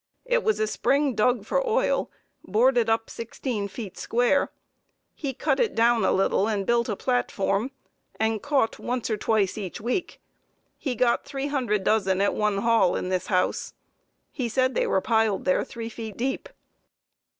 [0.25, 2.09] It was a spring dug for oil,
[2.43, 4.49] boarded up sixteen feet square.
[5.13, 7.69] He cut it down a little and built a platform,
[8.19, 10.19] and caught once or twice each week.
[10.75, 13.75] He got 300 dozen at one haul in this house.
[14.31, 16.49] He said they were piled there three feet deep.